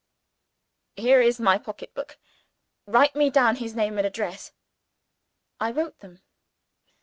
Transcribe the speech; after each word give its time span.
"Here 0.95 1.21
is 1.21 1.39
my 1.39 1.59
pocket 1.59 1.93
book. 1.93 2.17
Write 2.87 3.15
me 3.15 3.29
down 3.29 3.57
his 3.57 3.75
name 3.75 3.99
and 3.99 4.07
address." 4.07 4.51
I 5.59 5.69
wrote 5.69 5.99
them. 5.99 6.23